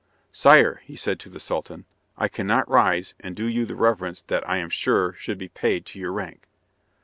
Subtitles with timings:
[0.31, 1.85] "Sire," he said to the Sultan,
[2.17, 5.85] "I cannot rise and do you the reverence that I am sure should be paid
[5.85, 6.47] to your rank."